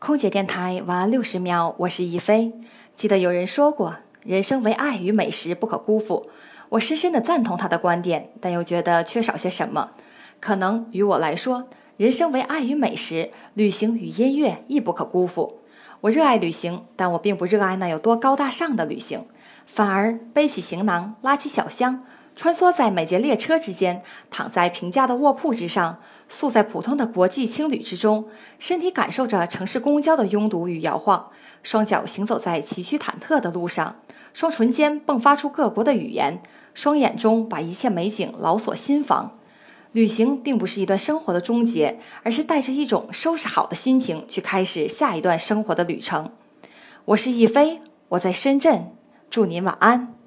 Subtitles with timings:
[0.00, 2.54] 空姐电台晚安六十秒，我是一飞。
[2.96, 6.30] 记得有人说过，人生为爱与美食不可辜负。
[6.70, 9.90] 我深深的赞同他的观点，但又觉得缺少些什么。
[10.40, 11.68] 可能于我来说，
[11.98, 15.58] 人生为爱与美食，旅行与音乐亦不可辜负。
[16.00, 19.26] 我热爱旅行，但我并不热爱那有多高大上的旅行，
[19.66, 22.06] 反而背起行囊，拉起小箱。
[22.40, 28.28] 穿梭在每节列车之间，躺在平价的卧铺之上，宿在普通的国际青旅之中，
[28.58, 31.28] 身体感受着城市公交的拥堵与摇晃，
[31.62, 34.00] 双脚行走在崎岖忐忑的路上，
[34.32, 36.42] 双唇间迸发出各国的语言，
[36.72, 39.36] 双眼中把一切美景牢锁心房。
[39.92, 46.32] 旅行并不是一段生活的终结，而是带着一种收拾好的心情去开始下一段生活的旅程。
[47.04, 48.96] 我是亦飞，我在深圳，
[49.28, 50.19] 祝您晚安。